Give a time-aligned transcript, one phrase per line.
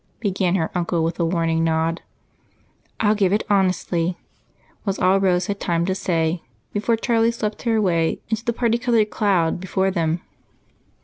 [0.19, 2.01] began her uncle with a warning nod.
[2.99, 4.17] "I'll give it honestly,"
[4.83, 6.41] was all Rose had time to say
[6.73, 10.21] before Charlie swept her away into the particolored cloud before them.